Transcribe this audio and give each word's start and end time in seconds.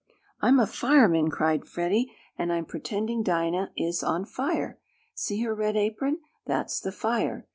"I'm 0.41 0.59
a 0.59 0.65
fireman!" 0.65 1.29
cried 1.29 1.63
Freddie, 1.67 2.11
"and 2.35 2.51
I'm 2.51 2.65
pretending 2.65 3.21
Dinah 3.21 3.69
is 3.77 4.01
on 4.01 4.25
fire. 4.25 4.79
See 5.13 5.43
her 5.43 5.53
red 5.53 5.77
apron 5.77 6.21
that's 6.43 6.79
the 6.79 6.91
fire!" 6.91 7.45